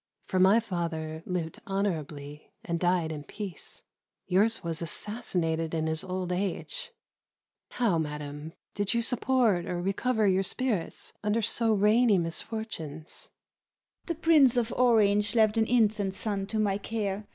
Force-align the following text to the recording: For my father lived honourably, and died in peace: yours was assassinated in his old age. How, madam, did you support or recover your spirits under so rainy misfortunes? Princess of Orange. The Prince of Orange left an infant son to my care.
For 0.25 0.39
my 0.39 0.59
father 0.59 1.21
lived 1.27 1.59
honourably, 1.67 2.49
and 2.65 2.79
died 2.79 3.11
in 3.11 3.23
peace: 3.23 3.83
yours 4.25 4.63
was 4.63 4.81
assassinated 4.81 5.75
in 5.75 5.85
his 5.85 6.03
old 6.03 6.31
age. 6.31 6.91
How, 7.69 7.99
madam, 7.99 8.53
did 8.73 8.95
you 8.95 9.03
support 9.03 9.67
or 9.67 9.79
recover 9.79 10.25
your 10.27 10.41
spirits 10.41 11.13
under 11.23 11.43
so 11.43 11.71
rainy 11.73 12.17
misfortunes? 12.17 13.29
Princess 14.07 14.07
of 14.07 14.07
Orange. 14.07 14.07
The 14.07 14.15
Prince 14.15 14.57
of 14.57 14.73
Orange 14.75 15.35
left 15.35 15.57
an 15.59 15.67
infant 15.67 16.15
son 16.15 16.47
to 16.47 16.57
my 16.57 16.79
care. 16.79 17.27